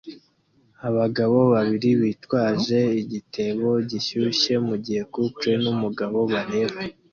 Abagabo 0.87 1.37
babiri 1.53 1.89
bitwaje 2.01 2.79
igitebo 3.01 3.69
gishyushye 3.89 4.53
mugihe 4.67 5.01
couple 5.13 5.51
numugabo 5.63 6.17
bareba 6.33 6.77